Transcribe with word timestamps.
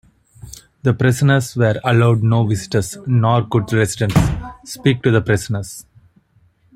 The 0.81 0.95
prisoners 0.95 1.55
were 1.55 1.79
allowed 1.83 2.23
no 2.23 2.43
visitors, 2.43 2.97
nor 3.05 3.45
could 3.47 3.71
residents 3.71 4.15
speak 4.65 5.03
to 5.03 5.11
the 5.11 5.21
prisoners. 5.21 5.85